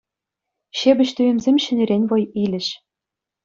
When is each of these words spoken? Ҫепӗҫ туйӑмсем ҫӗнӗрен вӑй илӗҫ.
Ҫепӗҫ 0.83 1.09
туйӑмсем 1.21 1.57
ҫӗнӗрен 1.67 2.03
вӑй 2.15 2.23
илӗҫ. 2.49 2.67